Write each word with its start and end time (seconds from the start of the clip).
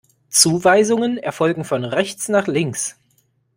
Zuweisungen 0.31 1.19
erfolgen 1.19 1.63
von 1.63 1.83
rechts 1.83 2.27
nach 2.27 2.47
links. 2.47 2.97